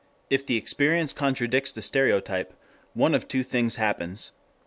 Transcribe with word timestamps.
If 0.31 0.43
the 0.47 0.57
experience 0.57 1.13
contradicts 1.13 1.71
the 1.71 1.83
stereotype, 1.83 2.55
one 2.95 3.13
of 3.13 3.27
two 3.27 3.43
things 3.43 3.75
happens. 3.75 4.31